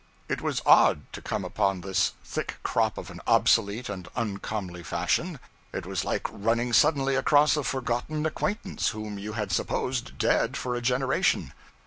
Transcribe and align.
It 0.27 0.41
was 0.41 0.63
odd 0.65 1.01
to 1.13 1.21
come 1.21 1.45
upon 1.45 1.81
this 1.81 2.13
thick 2.23 2.57
crop 2.63 2.97
of 2.97 3.11
an 3.11 3.21
obsolete 3.27 3.87
and 3.87 4.07
uncomely 4.15 4.81
fashion; 4.81 5.39
it 5.71 5.85
was 5.85 6.03
like 6.03 6.25
running 6.31 6.73
suddenly 6.73 7.13
across 7.13 7.55
a 7.55 7.63
forgotten 7.63 8.25
acquaintance 8.25 8.87
whom 8.87 9.19
you 9.19 9.33
had 9.33 9.51
supposed 9.51 10.17
dead 10.17 10.57
for 10.57 10.73
a 10.73 10.81
generation. 10.81 11.53